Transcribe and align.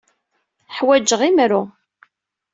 Ḥwajeɣ 0.77 1.21
imru. 1.29 1.63